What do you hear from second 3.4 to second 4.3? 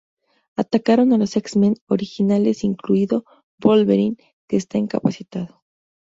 Wolverine